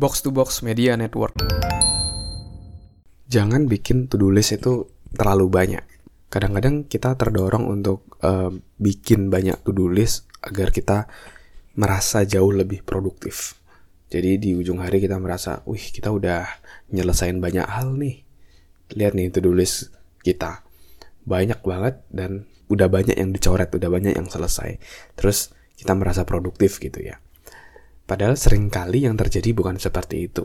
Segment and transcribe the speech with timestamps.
[0.00, 1.36] Box to Box Media Network.
[3.28, 5.84] Jangan bikin to-do list itu terlalu banyak.
[6.32, 8.48] Kadang-kadang kita terdorong untuk uh,
[8.80, 11.04] bikin banyak to-do list agar kita
[11.76, 13.60] merasa jauh lebih produktif.
[14.08, 16.48] Jadi di ujung hari kita merasa, wih kita udah
[16.96, 18.24] nyelesain banyak hal nih.
[18.96, 19.92] Lihat nih to-do list
[20.24, 20.64] kita.
[21.28, 24.80] Banyak banget dan udah banyak yang dicoret, udah banyak yang selesai.
[25.12, 27.20] Terus kita merasa produktif gitu ya.
[28.10, 30.42] Padahal sering kali yang terjadi bukan seperti itu.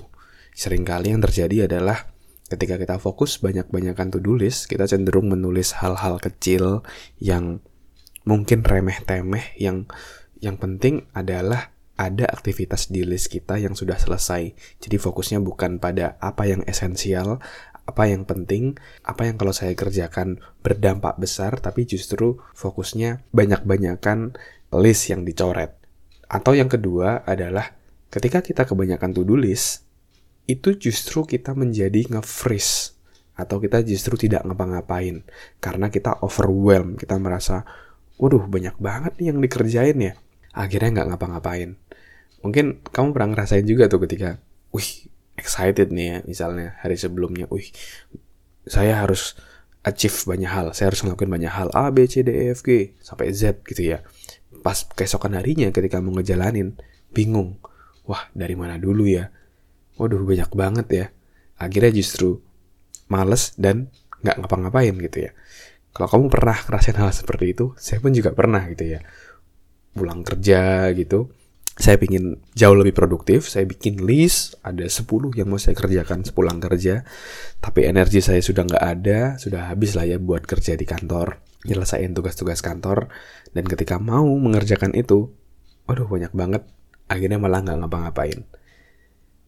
[0.54, 2.13] Seringkali yang terjadi adalah
[2.45, 6.85] ketika kita fokus banyak-banyakan to-do list, kita cenderung menulis hal-hal kecil
[7.17, 7.66] yang
[8.21, 9.90] mungkin remeh-temeh yang
[10.38, 14.54] yang penting adalah ada aktivitas di list kita yang sudah selesai.
[14.77, 17.41] Jadi fokusnya bukan pada apa yang esensial,
[17.90, 24.38] apa yang penting, apa yang kalau saya kerjakan berdampak besar, tapi justru fokusnya banyak-banyakan
[24.70, 25.84] list yang dicoret.
[26.25, 27.73] Atau yang kedua adalah
[28.09, 29.85] ketika kita kebanyakan to-do list,
[30.45, 32.93] itu justru kita menjadi nge-freeze
[33.35, 35.26] atau kita justru tidak ngapa-ngapain
[35.59, 37.67] karena kita overwhelm, kita merasa
[38.15, 40.13] waduh banyak banget nih yang dikerjain ya.
[40.55, 41.76] Akhirnya nggak ngapa-ngapain.
[42.39, 44.39] Mungkin kamu pernah ngerasain juga tuh ketika,
[44.71, 47.76] wih excited nih ya misalnya hari sebelumnya, wih
[48.63, 49.35] saya harus
[49.84, 52.95] achieve banyak hal, saya harus ngelakuin banyak hal A, B, C, D, E, F, G
[53.04, 54.01] sampai Z gitu ya
[54.66, 56.74] pas keesokan harinya ketika mau ngejalanin
[57.13, 57.62] bingung.
[58.10, 59.30] Wah dari mana dulu ya?
[60.02, 61.05] Waduh banyak banget ya.
[61.62, 62.41] Akhirnya justru
[63.05, 63.94] males dan
[64.25, 65.31] nggak ngapa-ngapain gitu ya.
[65.94, 69.06] Kalau kamu pernah ngerasain hal seperti itu saya pun juga pernah gitu ya.
[69.94, 71.29] Pulang kerja gitu
[71.75, 76.63] saya ingin jauh lebih produktif, saya bikin list, ada 10 yang mau saya kerjakan sepulang
[76.63, 77.03] kerja,
[77.59, 82.13] tapi energi saya sudah nggak ada, sudah habis lah ya buat kerja di kantor nyelesain
[82.13, 83.09] tugas-tugas kantor.
[83.51, 85.34] Dan ketika mau mengerjakan itu
[85.90, 86.63] waduh banyak banget
[87.09, 88.45] akhirnya malah nggak ngapa-ngapain.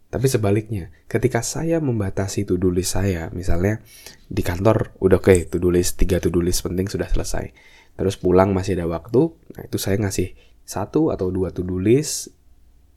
[0.08, 3.84] Tapi sebaliknya ketika saya membatasi to-do list saya misalnya
[4.28, 7.54] di kantor udah oke okay, to-do list tiga to-do list penting sudah selesai.
[7.98, 10.34] Terus pulang masih ada waktu nah itu saya ngasih
[10.68, 12.36] satu atau dua to-do list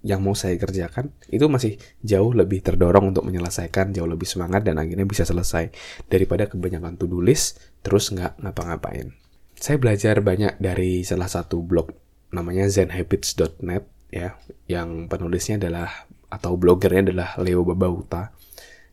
[0.00, 4.80] yang mau saya kerjakan itu masih jauh lebih terdorong untuk menyelesaikan jauh lebih semangat dan
[4.80, 5.70] akhirnya bisa selesai
[6.08, 9.14] daripada kebanyakan to-do list terus nggak ngapa-ngapain.
[9.60, 11.92] Saya belajar banyak dari salah satu blog
[12.32, 14.34] namanya zenhabits.net ya
[14.66, 18.32] yang penulisnya adalah atau blogernya adalah Leo Babauta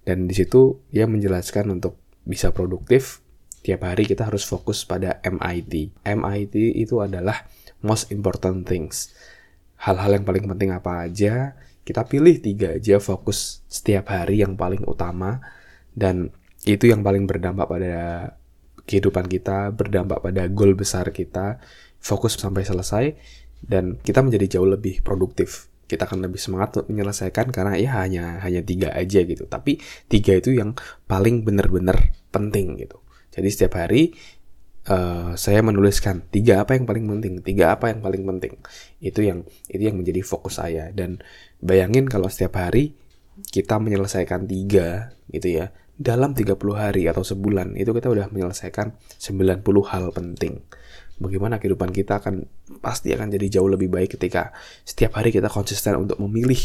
[0.03, 3.23] dan di situ dia menjelaskan untuk bisa produktif
[3.67, 5.91] tiap hari kita harus fokus pada MIT.
[6.07, 7.44] MIT itu adalah
[7.83, 9.11] most important things
[9.81, 11.53] hal-hal yang paling penting apa aja,
[11.85, 15.39] kita pilih tiga aja fokus setiap hari yang paling utama
[15.94, 16.33] dan
[16.66, 17.95] itu yang paling berdampak pada
[18.83, 21.61] kehidupan kita, berdampak pada goal besar kita,
[22.01, 23.06] fokus sampai selesai
[23.63, 25.69] dan kita menjadi jauh lebih produktif.
[25.88, 29.47] Kita akan lebih semangat untuk menyelesaikan karena ya hanya hanya tiga aja gitu.
[29.47, 29.79] Tapi
[30.11, 30.75] tiga itu yang
[31.07, 33.00] paling benar-benar penting gitu.
[33.38, 34.18] Jadi setiap hari
[34.90, 38.58] uh, saya menuliskan tiga apa yang paling penting, tiga apa yang paling penting.
[38.98, 41.22] Itu yang itu yang menjadi fokus saya dan
[41.62, 42.98] bayangin kalau setiap hari
[43.53, 49.66] kita menyelesaikan tiga gitu ya dalam 30 hari atau sebulan itu kita udah menyelesaikan 90
[49.90, 50.62] hal penting.
[51.18, 52.46] Bagaimana kehidupan kita akan
[52.78, 54.54] pasti akan jadi jauh lebih baik ketika
[54.86, 56.58] setiap hari kita konsisten untuk memilih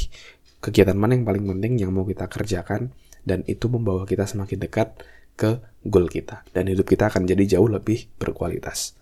[0.60, 2.92] kegiatan mana yang paling penting yang mau kita kerjakan
[3.24, 5.00] dan itu membawa kita semakin dekat
[5.42, 8.94] ke goal kita dan hidup kita akan jadi jauh lebih berkualitas.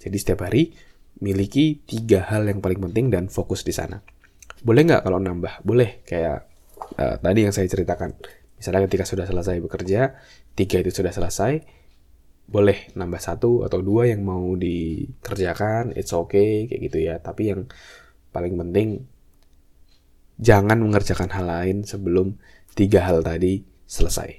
[0.00, 0.72] Jadi setiap hari
[1.20, 4.00] miliki tiga hal yang paling penting dan fokus di sana.
[4.64, 5.60] Boleh nggak kalau nambah?
[5.60, 6.48] Boleh kayak
[6.96, 8.16] uh, tadi yang saya ceritakan.
[8.56, 10.16] Misalnya ketika sudah selesai bekerja,
[10.56, 11.60] tiga itu sudah selesai,
[12.48, 17.20] boleh nambah satu atau dua yang mau dikerjakan, it's okay kayak gitu ya.
[17.20, 17.68] Tapi yang
[18.32, 19.04] paling penting
[20.40, 22.40] jangan mengerjakan hal lain sebelum
[22.72, 24.30] tiga hal tadi selesai.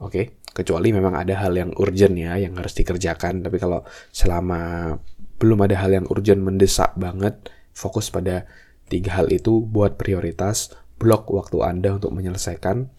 [0.00, 0.12] Oke?
[0.12, 0.24] Okay?
[0.60, 3.80] Kecuali memang ada hal yang urgent ya yang harus dikerjakan tapi kalau
[4.12, 4.94] selama
[5.40, 8.44] belum ada hal yang urgent mendesak banget fokus pada
[8.92, 12.92] tiga hal itu buat prioritas blok waktu Anda untuk menyelesaikan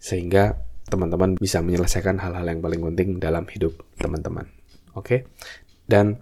[0.00, 4.48] sehingga teman-teman bisa menyelesaikan hal-hal yang paling penting dalam hidup teman-teman.
[4.96, 5.04] Oke.
[5.04, 5.20] Okay?
[5.84, 6.16] Dan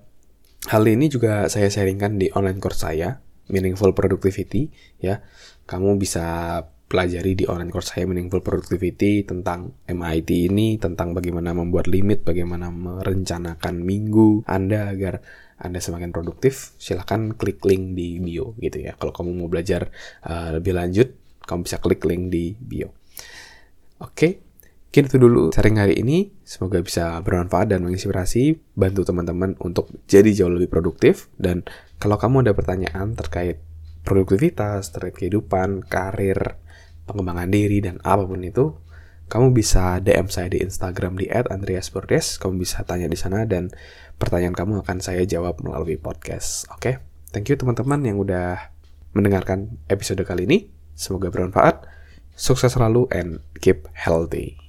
[0.66, 5.22] hal ini juga saya sharingkan di online course saya, Meaningful Productivity ya.
[5.70, 11.90] Kamu bisa pelajari di online course saya Meaningful Productivity tentang MIT ini, tentang bagaimana membuat
[11.90, 15.18] limit, bagaimana merencanakan minggu Anda agar
[15.58, 18.94] Anda semakin produktif, silahkan klik link di bio gitu ya.
[18.94, 19.90] Kalau kamu mau belajar
[20.22, 21.10] uh, lebih lanjut,
[21.42, 22.94] kamu bisa klik link di bio.
[23.96, 24.32] Oke, okay.
[24.92, 26.28] mungkin itu dulu sharing hari ini.
[26.46, 31.32] Semoga bisa bermanfaat dan menginspirasi, bantu teman-teman untuk jadi jauh lebih produktif.
[31.34, 31.64] Dan
[31.96, 33.58] kalau kamu ada pertanyaan terkait
[34.06, 36.62] produktivitas, terkait kehidupan, karir,
[37.10, 38.78] pengembangan diri dan apa pun itu,
[39.26, 42.38] kamu bisa DM saya di Instagram di @andreasbordes.
[42.38, 43.74] Kamu bisa tanya di sana dan
[44.22, 46.70] pertanyaan kamu akan saya jawab melalui podcast.
[46.70, 46.94] Oke, okay?
[47.34, 48.70] thank you teman-teman yang udah
[49.18, 50.70] mendengarkan episode kali ini.
[50.94, 51.90] Semoga bermanfaat.
[52.38, 54.65] Sukses selalu and keep healthy.